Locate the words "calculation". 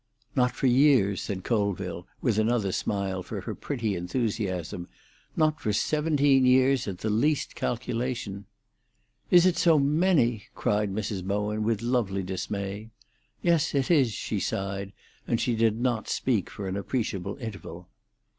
7.53-8.45